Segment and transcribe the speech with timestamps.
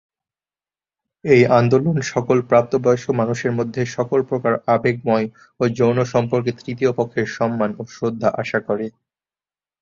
[1.25, 5.27] এই আন্দোলন সকল প্রাপ্ত বয়স্ক মানুষের মধ্যে সকল প্রকার আবেগময়
[5.59, 8.85] ও যৌন সম্পর্কে তৃতীয় পক্ষের সম্মান ও শ্রদ্ধা আশা করে।